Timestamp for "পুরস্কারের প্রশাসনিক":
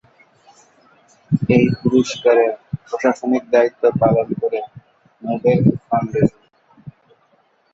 1.79-3.43